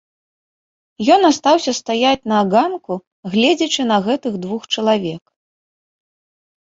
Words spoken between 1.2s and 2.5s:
астаўся стаяць на